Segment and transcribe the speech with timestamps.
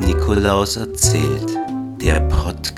[0.00, 1.58] Nikolaus erzählt,
[2.00, 2.75] der Podcast.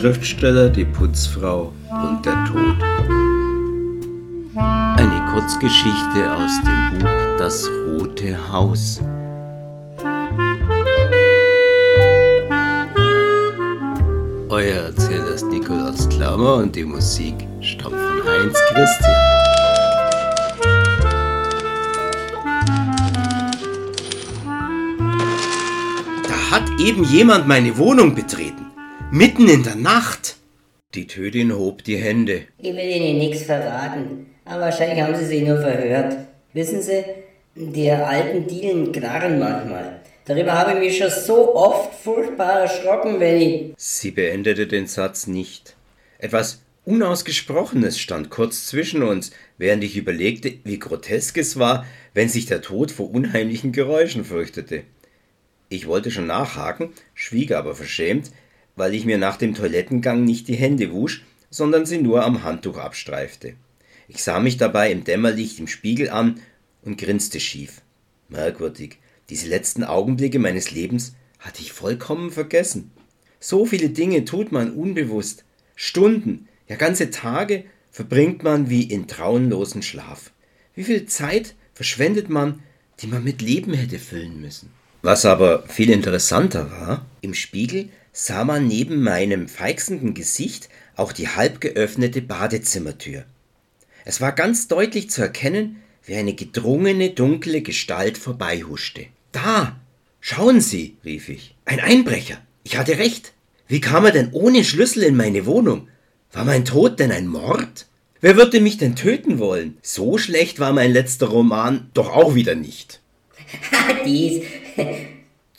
[0.00, 2.82] Schriftsteller, die Putzfrau und der Tod.
[4.56, 9.02] Eine Kurzgeschichte aus dem Buch Das Rote Haus.
[14.48, 19.14] Euer Erzähler ist Nikolaus Klammer und die Musik stammt von Heinz Christian.
[26.26, 28.69] Da hat eben jemand meine Wohnung betreten.
[29.12, 30.36] Mitten in der Nacht.
[30.94, 32.42] Die Tötin hob die Hände.
[32.58, 36.16] Ich will Ihnen nichts verraten, aber wahrscheinlich haben Sie sich nur verhört.
[36.52, 37.02] Wissen Sie,
[37.56, 40.00] die alten Dielen knarren manchmal.
[40.26, 43.72] Darüber habe ich mich schon so oft furchtbar erschrocken, wenn ich...
[43.76, 45.74] Sie beendete den Satz nicht.
[46.18, 52.46] Etwas Unausgesprochenes stand kurz zwischen uns, während ich überlegte, wie grotesk es war, wenn sich
[52.46, 54.84] der Tod vor unheimlichen Geräuschen fürchtete.
[55.68, 58.30] Ich wollte schon nachhaken, schwieg aber verschämt,
[58.76, 62.78] weil ich mir nach dem Toilettengang nicht die Hände wusch, sondern sie nur am Handtuch
[62.78, 63.54] abstreifte.
[64.08, 66.40] Ich sah mich dabei im Dämmerlicht im Spiegel an
[66.82, 67.82] und grinste schief.
[68.28, 68.98] Merkwürdig,
[69.28, 72.90] diese letzten Augenblicke meines Lebens hatte ich vollkommen vergessen.
[73.38, 75.44] So viele Dinge tut man unbewusst.
[75.74, 80.32] Stunden, ja ganze Tage verbringt man wie in traumlosen Schlaf.
[80.74, 82.62] Wie viel Zeit verschwendet man,
[83.00, 84.70] die man mit Leben hätte füllen müssen?
[85.02, 87.88] Was aber viel interessanter war, im Spiegel
[88.22, 93.24] sah man neben meinem feixenden Gesicht auch die halb geöffnete Badezimmertür.
[94.04, 99.06] Es war ganz deutlich zu erkennen, wie eine gedrungene dunkle Gestalt vorbeihuschte.
[99.32, 99.80] Da.
[100.20, 101.54] Schauen Sie, rief ich.
[101.64, 102.36] Ein Einbrecher.
[102.62, 103.32] Ich hatte recht.
[103.68, 105.88] Wie kam er denn ohne Schlüssel in meine Wohnung?
[106.30, 107.86] War mein Tod denn ein Mord?
[108.20, 109.78] Wer würde mich denn töten wollen?
[109.80, 113.00] So schlecht war mein letzter Roman doch auch wieder nicht.
[114.04, 114.42] Dies,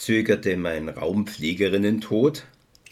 [0.02, 2.44] zögerte mein Raumpflegerinnen-Tod.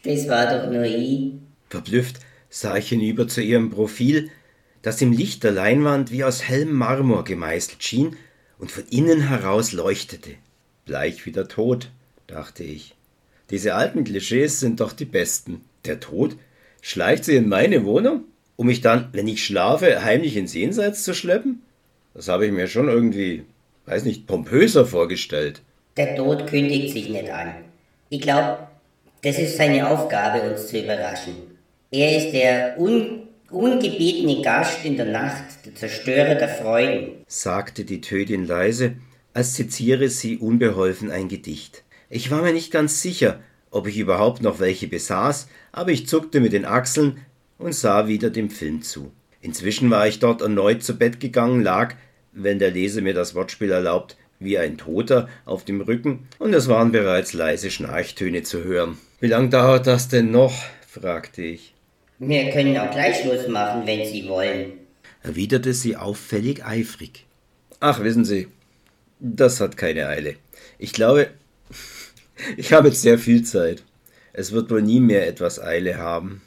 [0.04, 1.34] Das war doch nur ich.
[1.70, 4.30] Verblüfft sah ich hinüber zu ihrem Profil,
[4.82, 8.16] das im Licht der Leinwand wie aus hellem Marmor gemeißelt schien
[8.58, 10.32] und von innen heraus leuchtete.
[10.86, 11.90] Bleich wie der Tod,
[12.28, 12.96] dachte ich.
[13.50, 15.62] Diese alten Klischees sind doch die besten.
[15.86, 16.36] Der Tod
[16.82, 18.24] schleicht sie in meine Wohnung,
[18.56, 21.62] um mich dann, wenn ich schlafe, heimlich ins Jenseits zu schleppen?
[22.14, 23.44] Das habe ich mir schon irgendwie,
[23.86, 25.62] weiß nicht, pompöser vorgestellt.
[25.98, 27.54] Der Tod kündigt sich nicht an.
[28.10, 28.68] Ich glaube,
[29.22, 31.36] das ist seine Aufgabe, uns zu überraschen.
[31.92, 37.24] Er ist der un ungebetene Gast in der Nacht, der Zerstörer der Freuden.
[37.28, 38.94] sagte die Tötin leise,
[39.34, 41.84] als zitiere sie unbeholfen ein Gedicht.
[42.10, 43.40] Ich war mir nicht ganz sicher,
[43.72, 47.26] ob ich überhaupt noch welche besaß, aber ich zuckte mit den Achseln
[47.58, 49.12] und sah wieder dem Film zu.
[49.42, 51.96] Inzwischen war ich dort erneut zu Bett gegangen, lag,
[52.32, 56.68] wenn der Leser mir das Wortspiel erlaubt, wie ein Toter auf dem Rücken, und es
[56.68, 58.98] waren bereits leise Schnarchtöne zu hören.
[59.20, 60.54] Wie lang dauert das denn noch?
[60.88, 61.74] fragte ich.
[62.20, 64.74] Wir können auch gleich Schluss machen, wenn Sie wollen.
[65.24, 67.26] erwiderte sie auffällig eifrig.
[67.80, 68.48] Ach, wissen Sie,
[69.20, 70.36] das hat keine Eile.
[70.78, 71.30] Ich glaube,
[72.58, 73.84] ich habe jetzt sehr viel Zeit.
[74.34, 76.42] Es wird wohl nie mehr etwas Eile haben.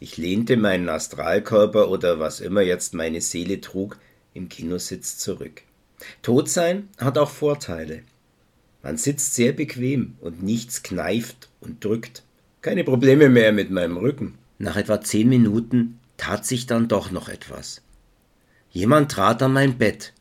[0.00, 3.98] Ich lehnte meinen Astralkörper oder was immer jetzt meine Seele trug
[4.34, 5.62] im Kinositz zurück.
[6.22, 8.02] Tot sein hat auch Vorteile.
[8.82, 12.22] Man sitzt sehr bequem und nichts kneift und drückt.
[12.62, 14.38] Keine Probleme mehr mit meinem Rücken.
[14.58, 17.82] Nach etwa zehn Minuten tat sich dann doch noch etwas.
[18.70, 20.12] Jemand trat an mein Bett.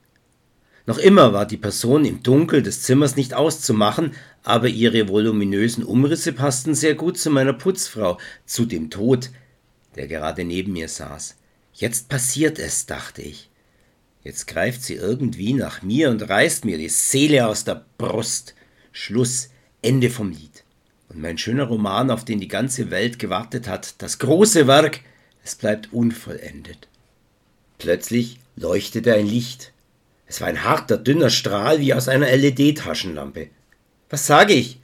[0.87, 4.13] Noch immer war die Person im Dunkel des Zimmers nicht auszumachen,
[4.43, 9.31] aber ihre voluminösen Umrisse passten sehr gut zu meiner Putzfrau, zu dem Tod,
[9.95, 11.35] der gerade neben mir saß.
[11.73, 13.49] Jetzt passiert es, dachte ich.
[14.25, 18.55] Jetzt greift sie irgendwie nach mir und reißt mir die Seele aus der Brust.
[18.91, 19.51] Schluss,
[19.83, 20.63] Ende vom Lied.
[21.09, 25.01] Und mein schöner Roman, auf den die ganze Welt gewartet hat, das große Werk,
[25.43, 26.87] es bleibt unvollendet.
[27.77, 29.73] Plötzlich leuchtete ein Licht.
[30.25, 33.49] Es war ein harter, dünner Strahl wie aus einer LED-Taschenlampe.
[34.09, 34.79] Was sage ich?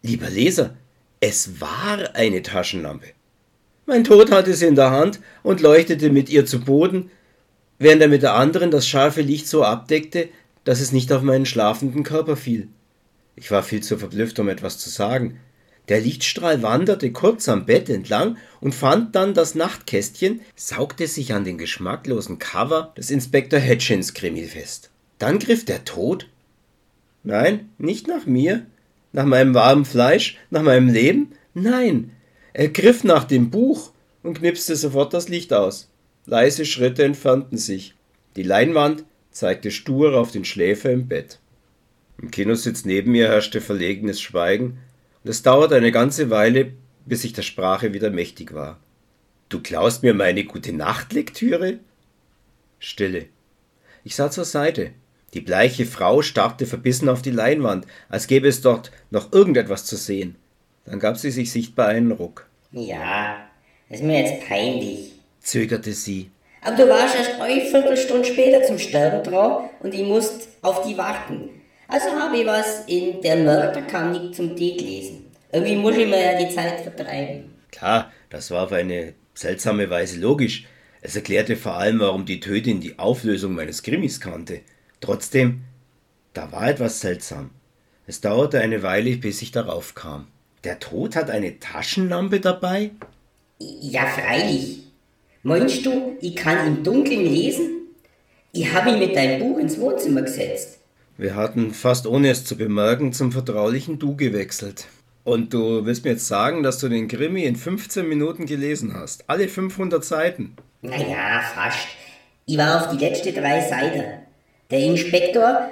[0.00, 0.74] Lieber Leser,
[1.20, 3.08] es war eine Taschenlampe.
[3.84, 7.10] Mein Tod hatte sie in der Hand und leuchtete mit ihr zu Boden,
[7.82, 10.28] während er mit der anderen das scharfe Licht so abdeckte,
[10.64, 12.68] dass es nicht auf meinen schlafenden Körper fiel.
[13.36, 15.40] Ich war viel zu verblüfft, um etwas zu sagen.
[15.88, 21.44] Der Lichtstrahl wanderte kurz am Bett entlang und fand dann das Nachtkästchen, saugte sich an
[21.44, 24.90] den geschmacklosen Cover des Inspektor Hitchins Krimi fest.
[25.18, 26.28] Dann griff der Tod.
[27.24, 28.66] Nein, nicht nach mir,
[29.12, 31.32] nach meinem warmen Fleisch, nach meinem Leben.
[31.54, 32.12] Nein,
[32.52, 33.90] er griff nach dem Buch
[34.22, 35.91] und knipste sofort das Licht aus.
[36.24, 37.94] Leise Schritte entfernten sich.
[38.36, 41.40] Die Leinwand zeigte stur auf den Schläfer im Bett.
[42.20, 44.78] Im Kinositz neben mir herrschte verlegenes Schweigen,
[45.24, 46.72] und es dauerte eine ganze Weile,
[47.06, 48.78] bis ich der Sprache wieder mächtig war.
[49.48, 51.78] Du klaust mir meine gute Nachtlektüre?
[52.78, 53.26] Stille.
[54.04, 54.92] Ich sah zur Seite.
[55.34, 59.96] Die bleiche Frau starrte verbissen auf die Leinwand, als gäbe es dort noch irgendetwas zu
[59.96, 60.36] sehen.
[60.84, 62.46] Dann gab sie sich sichtbar einen Ruck.
[62.72, 63.48] Ja,
[63.88, 65.11] ist mir jetzt peinlich,
[65.42, 66.30] zögerte sie.
[66.62, 70.96] Aber du warst erst eine Viertelstunde später zum Sterben dran und ich musste auf die
[70.96, 71.50] warten.
[71.88, 75.26] Also habe ich was in Der Mörder kam nicht zum Tee gelesen.
[75.50, 77.52] Irgendwie muss ich mir ja die Zeit vertreiben.
[77.70, 80.66] Klar, das war auf eine seltsame Weise logisch.
[81.02, 84.60] Es erklärte vor allem, warum die Tötin die Auflösung meines Krimis kannte.
[85.00, 85.64] Trotzdem,
[86.32, 87.50] da war etwas seltsam.
[88.06, 90.28] Es dauerte eine Weile, bis ich darauf kam.
[90.64, 92.92] Der Tod hat eine Taschenlampe dabei?
[93.58, 94.91] Ja, freilich.
[95.44, 97.88] Meinst du, ich kann im Dunkeln lesen?
[98.52, 100.78] Ich habe ihn mit deinem Buch ins Wohnzimmer gesetzt.
[101.18, 104.86] Wir hatten fast ohne es zu bemerken zum vertraulichen Du gewechselt.
[105.24, 109.24] Und du willst mir jetzt sagen, dass du den Krimi in 15 Minuten gelesen hast?
[109.28, 110.56] Alle 500 Seiten?
[110.80, 111.88] Naja, fast.
[112.46, 114.04] Ich war auf die letzte drei Seiten.
[114.70, 115.70] Der Inspektor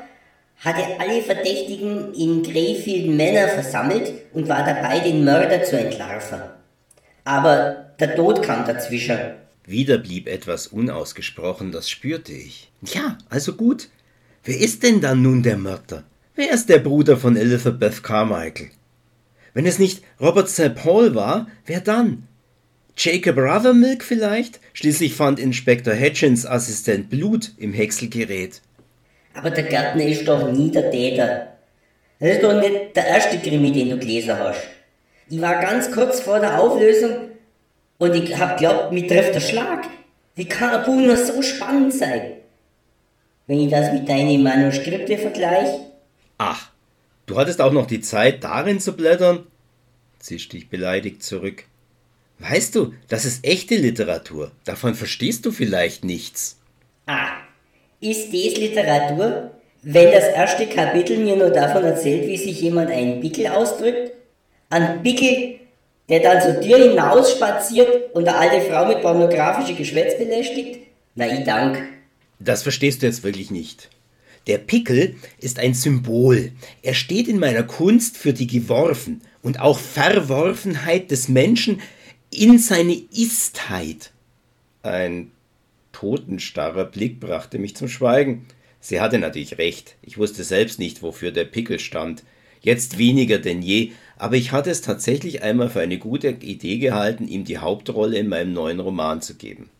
[0.58, 6.40] hatte alle Verdächtigen in Greyfield Männer versammelt und war dabei, den Mörder zu entlarven.
[7.24, 9.18] Aber der Tod kam dazwischen.
[9.70, 12.72] Wieder blieb etwas unausgesprochen, das spürte ich.
[12.92, 13.88] Ja, also gut.
[14.42, 16.02] Wer ist denn dann nun der Mörder?
[16.34, 18.70] Wer ist der Bruder von Elizabeth Carmichael?
[19.54, 20.74] Wenn es nicht Robert St.
[20.74, 22.26] Paul war, wer dann?
[22.96, 24.58] Jacob Rothermilk vielleicht?
[24.72, 28.62] Schließlich fand Inspektor Hitchins Assistent Blut im Häckselgerät.
[29.34, 31.46] Aber der Gärtner ist doch nie der Täter.
[32.18, 34.62] Das ist doch nicht der erste Krimi, den du gelesen hast.
[35.28, 37.29] Ich war ganz kurz vor der Auflösung
[38.00, 39.86] und ich hab glaubt, mir trifft der Schlag.
[40.34, 42.32] Wie kann ein Buch nur so spannend sein?
[43.46, 45.80] Wenn ich das mit deinen Manuskripte vergleiche.
[46.38, 46.70] Ach,
[47.26, 49.46] du hattest auch noch die Zeit, darin zu blättern?
[50.18, 51.64] zischte ich beleidigt zurück.
[52.38, 54.50] Weißt du, das ist echte Literatur.
[54.64, 56.58] Davon verstehst du vielleicht nichts.
[57.06, 57.32] Ah,
[58.00, 59.50] ist das Literatur,
[59.82, 64.12] wenn das erste Kapitel mir nur davon erzählt, wie sich jemand einen Pickel ausdrückt?
[64.70, 65.60] Ein Pickel,
[66.10, 70.80] der dann zur Tür hinaus spaziert und eine alte Frau mit pornografischem Geschwätz belästigt?
[71.14, 71.82] Na, ich dank.
[72.40, 73.88] Das verstehst du jetzt wirklich nicht.
[74.46, 76.52] Der Pickel ist ein Symbol.
[76.82, 81.80] Er steht in meiner Kunst für die Geworfen und auch Verworfenheit des Menschen
[82.30, 84.10] in seine Istheit.
[84.82, 85.30] Ein
[85.92, 88.46] totenstarrer Blick brachte mich zum Schweigen.
[88.80, 89.96] Sie hatte natürlich recht.
[90.02, 92.24] Ich wusste selbst nicht, wofür der Pickel stand.
[92.62, 97.26] Jetzt weniger denn je, aber ich hatte es tatsächlich einmal für eine gute Idee gehalten,
[97.26, 99.70] ihm die Hauptrolle in meinem neuen Roman zu geben.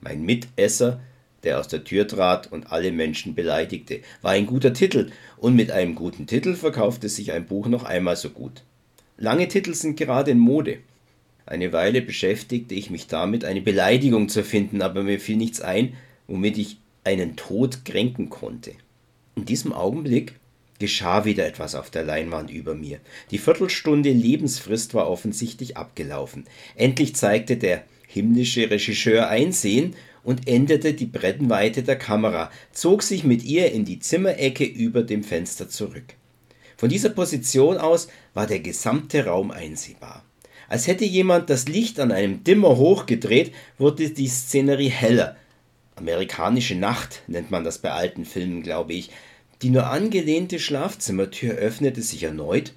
[0.00, 1.00] Mein Mitesser,
[1.42, 5.72] der aus der Tür trat und alle Menschen beleidigte, war ein guter Titel, und mit
[5.72, 8.62] einem guten Titel verkaufte sich ein Buch noch einmal so gut.
[9.18, 10.78] Lange Titel sind gerade in Mode.
[11.44, 15.94] Eine Weile beschäftigte ich mich damit, eine Beleidigung zu finden, aber mir fiel nichts ein,
[16.28, 18.74] womit ich einen Tod kränken konnte.
[19.34, 20.34] In diesem Augenblick
[20.78, 23.00] geschah wieder etwas auf der Leinwand über mir.
[23.30, 26.44] Die Viertelstunde Lebensfrist war offensichtlich abgelaufen.
[26.74, 33.44] Endlich zeigte der himmlische Regisseur Einsehen und änderte die Brennweite der Kamera, zog sich mit
[33.44, 36.14] ihr in die Zimmerecke über dem Fenster zurück.
[36.76, 40.24] Von dieser Position aus war der gesamte Raum einsehbar.
[40.68, 45.36] Als hätte jemand das Licht an einem Dimmer hochgedreht, wurde die Szenerie heller.
[45.94, 49.10] Amerikanische Nacht nennt man das bei alten Filmen, glaube ich.
[49.62, 52.72] Die nur angelehnte Schlafzimmertür öffnete sich erneut,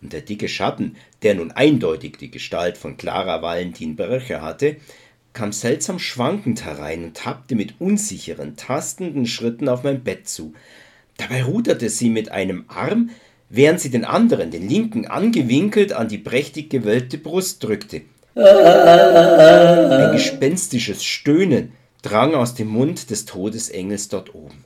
[0.00, 4.76] und der dicke Schatten, der nun eindeutig die Gestalt von Clara Valentin Bercher hatte,
[5.32, 10.52] kam seltsam schwankend herein und tappte mit unsicheren, tastenden Schritten auf mein Bett zu.
[11.16, 13.10] Dabei ruderte sie mit einem Arm,
[13.48, 18.02] während sie den anderen, den linken, angewinkelt an die prächtig gewölbte Brust drückte.
[18.34, 24.64] Ein gespenstisches Stöhnen drang aus dem Mund des Todesengels dort oben.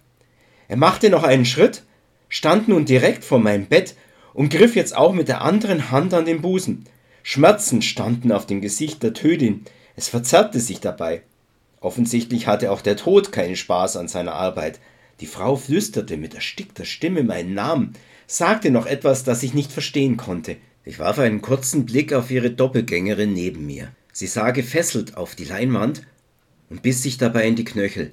[0.73, 1.83] Er machte noch einen Schritt,
[2.31, 3.95] stand nun direkt vor meinem Bett
[4.33, 6.87] und griff jetzt auch mit der anderen Hand an den Busen.
[7.23, 11.21] Schmerzen standen auf dem Gesicht der Tötin, es verzerrte sich dabei.
[11.81, 14.81] Offensichtlich hatte auch der Tod keinen Spaß an seiner Arbeit.
[15.21, 17.93] Die Frau flüsterte mit erstickter Stimme meinen Namen,
[18.27, 20.57] sagte noch etwas, das ich nicht verstehen konnte.
[20.87, 23.89] Ich warf einen kurzen Blick auf ihre Doppelgängerin neben mir.
[24.15, 26.07] Sie sah gefesselt auf die Leinwand
[26.71, 28.13] und biss sich dabei in die Knöchel.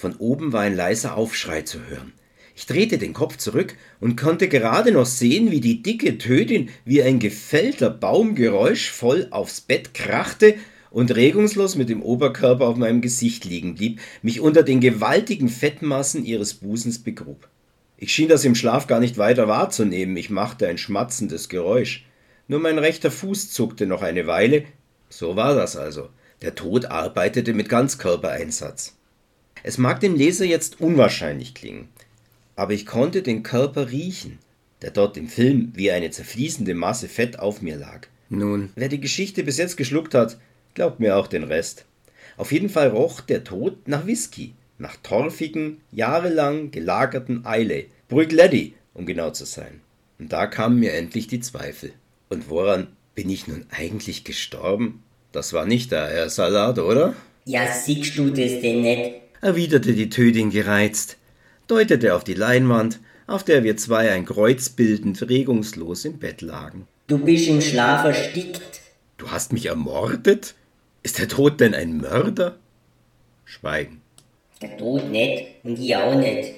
[0.00, 2.14] Von oben war ein leiser Aufschrei zu hören.
[2.56, 7.02] Ich drehte den Kopf zurück und konnte gerade noch sehen, wie die dicke Tötin wie
[7.02, 10.54] ein gefällter Baum geräuschvoll aufs Bett krachte
[10.90, 16.24] und regungslos mit dem Oberkörper auf meinem Gesicht liegen blieb, mich unter den gewaltigen Fettmassen
[16.24, 17.50] ihres Busens begrub.
[17.98, 22.06] Ich schien das im Schlaf gar nicht weiter wahrzunehmen, ich machte ein schmatzendes Geräusch.
[22.48, 24.64] Nur mein rechter Fuß zuckte noch eine Weile.
[25.10, 26.08] So war das also.
[26.40, 28.96] Der Tod arbeitete mit Ganzkörpereinsatz.
[29.62, 31.88] Es mag dem Leser jetzt unwahrscheinlich klingen,
[32.56, 34.38] aber ich konnte den Körper riechen,
[34.82, 38.06] der dort im Film wie eine zerfließende Masse Fett auf mir lag.
[38.28, 40.38] Nun, wer die Geschichte bis jetzt geschluckt hat,
[40.74, 41.84] glaubt mir auch den Rest.
[42.36, 49.04] Auf jeden Fall roch der Tod nach Whisky, nach torfigen, jahrelang gelagerten Eile, Brügleddy, um
[49.04, 49.80] genau zu sein.
[50.18, 51.92] Und da kamen mir endlich die Zweifel.
[52.28, 55.02] Und woran bin ich nun eigentlich gestorben?
[55.32, 57.14] Das war nicht der Herr Salat, oder?
[57.44, 59.20] Ja, siehst du das denn nicht?
[59.40, 61.16] Erwiderte die Tötin gereizt
[61.70, 66.88] deutete auf die Leinwand, auf der wir zwei ein Kreuz bildend regungslos im Bett lagen.
[67.06, 68.80] Du bist im Schlaf erstickt.
[69.18, 70.54] Du hast mich ermordet?
[71.02, 72.56] Ist der Tod denn ein Mörder?
[73.44, 74.00] Schweigen.
[74.60, 76.54] Der Tod nicht und ich auch nicht.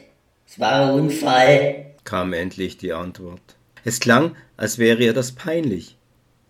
[0.46, 3.40] Es war ein Unfall, kam endlich die Antwort.
[3.84, 5.96] Es klang, als wäre ihr das peinlich.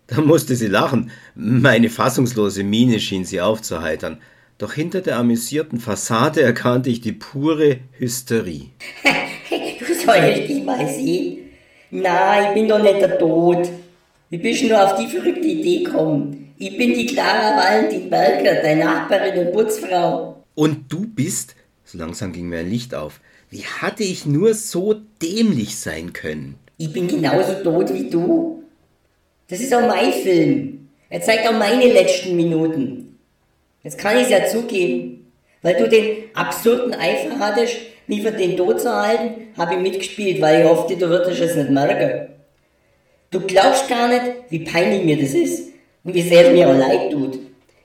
[0.07, 1.11] Da musste sie lachen.
[1.35, 4.19] Meine fassungslose Miene schien sie aufzuheitern
[4.57, 8.69] doch hinter der amüsierten Fassade erkannte ich die pure Hysterie.
[9.79, 11.39] du sollst dich mal sehen.
[11.91, 13.69] Na, ich bin doch nicht der Tod.
[14.29, 16.53] Wie bist du nur auf die verrückte Idee gekommen?
[16.57, 20.43] Ich bin die Clara Valentin Berger, deine Nachbarin und Putzfrau.
[20.55, 23.19] Und du bist, so langsam ging mir ein Licht auf,
[23.49, 26.55] wie hatte ich nur so dämlich sein können?
[26.77, 28.63] Ich bin genauso tot wie du.
[29.47, 30.87] Das ist auch mein Film.
[31.09, 33.02] Er zeigt auch meine letzten Minuten.
[33.83, 37.75] Jetzt kann ich ja zugeben, weil du den absurden Eifer hattest,
[38.07, 41.55] mich für den Tod zu halten, habe ich mitgespielt, weil ich hoffte, du würdest es
[41.55, 42.29] nicht merken.
[43.29, 45.71] Du glaubst gar nicht, wie peinlich mir das ist
[46.03, 47.39] und wie sehr es mir auch leid tut.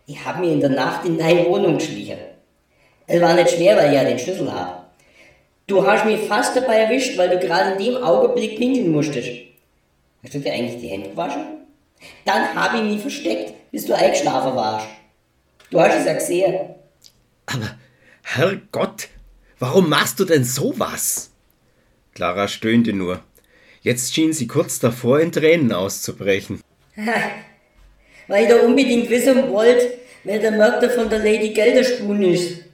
[0.06, 2.18] Ich habe mir in der Nacht in deine Wohnung geschlichen.
[3.06, 4.82] Es war nicht schwer, weil ich ja den Schlüssel habe.
[5.66, 9.30] Du hast mich fast dabei erwischt, weil du gerade in dem Augenblick pinkeln musstest.
[10.22, 11.44] Hast du dir eigentlich die Hände gewaschen?
[12.24, 14.86] Dann habe ich mich versteckt, bis du eingeschlafen warst.
[15.70, 16.54] Du hast es ja gesehen.
[17.46, 17.76] Aber,
[18.22, 19.08] Herrgott,
[19.58, 21.30] warum machst du denn sowas?
[22.14, 23.22] Clara stöhnte nur.
[23.82, 26.60] Jetzt schien sie kurz davor, in Tränen auszubrechen.
[28.26, 29.82] Weil ich da unbedingt wissen wollt,
[30.24, 32.64] wer der Mörder von der Lady Gelderspun ist.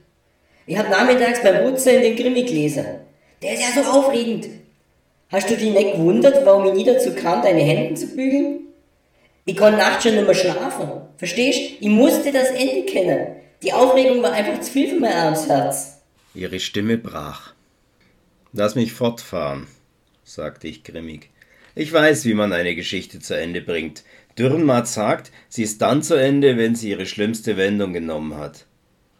[0.65, 2.85] Ich hab nachmittags beim Putzen in den Krimi gelesen.
[3.41, 4.47] Der ist ja so aufregend.
[5.29, 8.64] Hast du dich nicht gewundert, warum ich nie dazu kam, deine Hände zu bügeln?
[9.47, 10.89] Ich konnte nachts schon nicht mehr schlafen.
[11.17, 11.59] Verstehst?
[11.79, 13.35] Ich musste das Ende kennen.
[13.61, 16.01] Die Aufregung war einfach zu viel für mein armes Herz.
[16.33, 17.53] Ihre Stimme brach.
[18.53, 19.67] Lass mich fortfahren,
[20.23, 21.29] sagte ich grimmig.
[21.75, 24.03] Ich weiß, wie man eine Geschichte zu Ende bringt.
[24.35, 28.65] Dürrenmatt sagt, sie ist dann zu Ende, wenn sie ihre schlimmste Wendung genommen hat.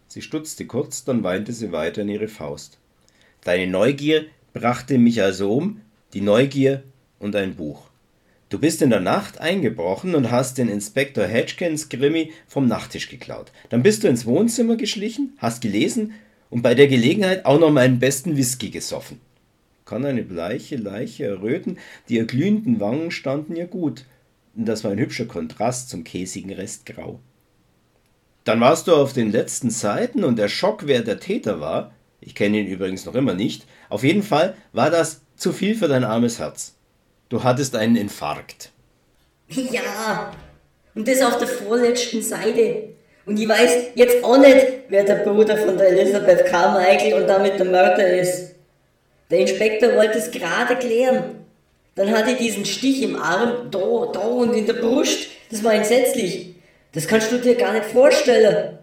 [0.07, 2.79] Sie stutzte kurz, dann weinte sie weiter in ihre Faust.
[3.43, 5.81] Deine Neugier brachte mich also um,
[6.13, 6.81] die Neugier
[7.19, 7.89] und ein Buch.
[8.49, 13.51] Du bist in der Nacht eingebrochen und hast den Inspektor Hedgkins Krimi vom Nachttisch geklaut.
[13.69, 16.13] Dann bist du ins Wohnzimmer geschlichen, hast gelesen
[16.51, 19.19] und bei der Gelegenheit auch noch meinen besten Whisky gesoffen.
[19.83, 24.05] Kann eine bleiche Leiche erröten, die ihr glühenden Wangen standen ihr gut.
[24.53, 27.19] Das war ein hübscher Kontrast zum käsigen Restgrau.
[28.43, 32.35] Dann warst du auf den letzten Seiten und der Schock, wer der Täter war, ich
[32.35, 36.03] kenne ihn übrigens noch immer nicht, auf jeden Fall war das zu viel für dein
[36.03, 36.74] armes Herz.
[37.29, 38.71] Du hattest einen Infarkt.
[39.49, 40.31] Ja,
[40.93, 42.89] und das auf der vorletzten Seite.
[43.25, 47.57] Und ich weiß jetzt auch nicht, wer der Bruder von der Elisabeth Carmichael und damit
[47.57, 48.55] der Mörder ist.
[49.31, 51.45] Der Inspektor wollte es gerade klären.
[51.95, 53.79] Dann hatte ich diesen Stich im Arm, da,
[54.13, 55.27] da und in der Brust.
[55.49, 56.55] Das war entsetzlich.
[56.91, 58.77] Das kannst du dir gar nicht vorstellen.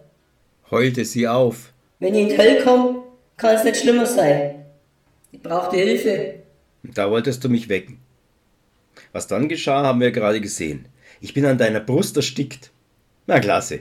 [0.71, 1.73] Heulte sie auf.
[2.01, 3.03] Wenn ich in die Hölle komme,
[3.37, 4.65] kann es nicht schlimmer sein.
[5.31, 6.35] Ich brauchte Hilfe.
[6.83, 7.99] Da wolltest du mich wecken.
[9.13, 10.87] Was dann geschah, haben wir gerade gesehen.
[11.21, 12.71] Ich bin an deiner Brust erstickt.
[13.27, 13.81] Na klasse.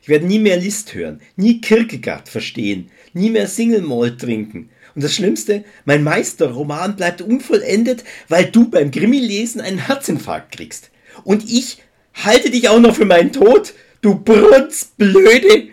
[0.00, 4.70] Ich werde nie mehr List hören, nie Kierkegaard verstehen, nie mehr Single Malt trinken.
[4.94, 10.90] Und das Schlimmste, mein Meisterroman bleibt unvollendet, weil du beim Krimi-Lesen einen Herzinfarkt kriegst.
[11.24, 11.82] Und ich
[12.14, 15.68] halte dich auch noch für meinen Tod, du Brutzblöde!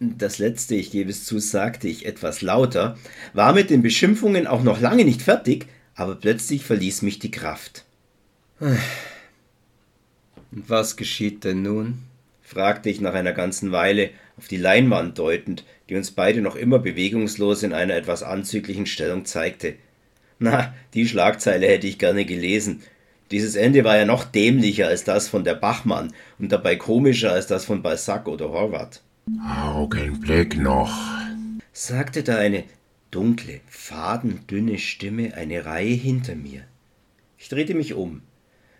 [0.00, 2.96] Das letzte, ich gebe es zu, sagte ich etwas lauter,
[3.32, 7.84] war mit den Beschimpfungen auch noch lange nicht fertig, aber plötzlich verließ mich die Kraft.
[8.60, 8.78] Und
[10.50, 12.04] was geschieht denn nun?
[12.42, 16.78] fragte ich nach einer ganzen Weile auf die Leinwand deutend, die uns beide noch immer
[16.78, 19.74] bewegungslos in einer etwas anzüglichen Stellung zeigte.
[20.38, 22.82] Na, die Schlagzeile hätte ich gerne gelesen.
[23.30, 27.46] Dieses Ende war ja noch dämlicher als das von der Bachmann und dabei komischer als
[27.46, 29.02] das von Balzac oder Horvath.
[29.46, 30.96] Augenblick noch,
[31.72, 32.64] sagte da eine
[33.10, 36.62] dunkle, fadendünne Stimme eine Reihe hinter mir.
[37.36, 38.22] Ich drehte mich um.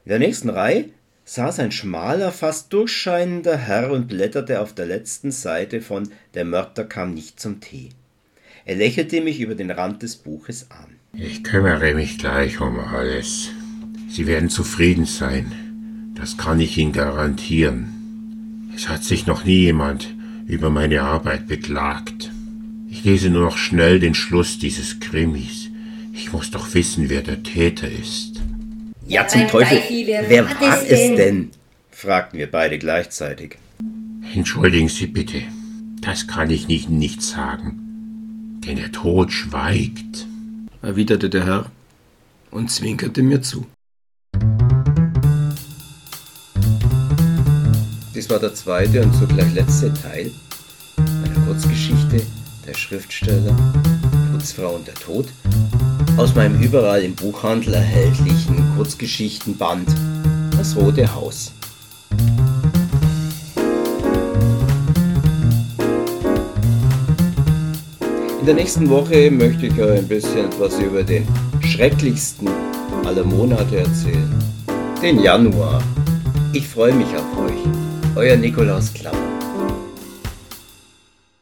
[0.08, 0.86] In der nächsten Reihe
[1.26, 6.84] saß ein schmaler, fast durchscheinender Herr und blätterte auf der letzten Seite von Der Mörder
[6.84, 7.90] kam nicht zum Tee.
[8.64, 10.96] Er lächelte mich über den Rand des Buches an.
[11.12, 13.50] Ich kümmere mich gleich um alles.
[14.08, 16.14] Sie werden zufrieden sein.
[16.14, 18.72] Das kann ich Ihnen garantieren.
[18.74, 20.08] Es hat sich noch nie jemand
[20.46, 22.30] über meine Arbeit beklagt.
[22.88, 25.68] Ich lese nur noch schnell den Schluss dieses Krimis.
[26.14, 28.37] Ich muss doch wissen, wer der Täter ist.
[29.08, 29.80] Ja, zum Teufel,
[30.28, 31.16] wer, war, es denn?
[31.16, 31.50] denn?
[31.90, 33.56] fragten wir beide gleichzeitig.
[34.34, 35.40] Entschuldigen Sie bitte,
[36.02, 40.26] das kann ich nicht, nicht sagen, denn der Tod schweigt,
[40.82, 41.70] erwiderte der Herr
[42.50, 43.66] und zwinkerte mir zu.
[48.14, 50.30] Dies war der zweite und zugleich letzte Teil
[50.98, 52.20] meiner Kurzgeschichte
[52.66, 53.56] Der Schriftsteller,
[54.32, 55.28] Putzfrau und der Tod
[56.18, 59.88] aus meinem überall im Buchhandel erhältlichen Kurzgeschichtenband
[60.56, 61.52] Das Rote Haus.
[68.40, 71.24] In der nächsten Woche möchte ich euch ein bisschen etwas über den
[71.60, 72.48] schrecklichsten
[73.04, 74.34] aller Monate erzählen.
[75.00, 75.80] Den Januar.
[76.52, 78.16] Ich freue mich auf euch.
[78.16, 79.27] Euer Nikolaus Klapp.